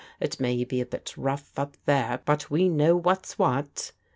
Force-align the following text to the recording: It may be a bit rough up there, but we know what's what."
It 0.19 0.39
may 0.39 0.63
be 0.63 0.81
a 0.81 0.85
bit 0.87 1.13
rough 1.15 1.59
up 1.59 1.77
there, 1.85 2.21
but 2.25 2.49
we 2.49 2.69
know 2.69 2.95
what's 2.95 3.37
what." 3.37 3.91